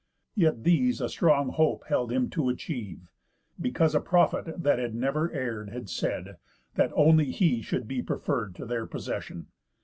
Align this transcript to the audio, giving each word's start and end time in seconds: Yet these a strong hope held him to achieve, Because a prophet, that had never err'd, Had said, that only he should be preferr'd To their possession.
Yet 0.33 0.63
these 0.63 0.99
a 0.99 1.07
strong 1.07 1.49
hope 1.49 1.83
held 1.85 2.11
him 2.11 2.27
to 2.31 2.49
achieve, 2.49 3.11
Because 3.61 3.93
a 3.93 3.99
prophet, 3.99 4.63
that 4.63 4.79
had 4.79 4.95
never 4.95 5.31
err'd, 5.31 5.69
Had 5.69 5.91
said, 5.91 6.37
that 6.73 6.91
only 6.95 7.25
he 7.25 7.61
should 7.61 7.87
be 7.87 8.01
preferr'd 8.01 8.55
To 8.55 8.65
their 8.65 8.87
possession. 8.87 9.49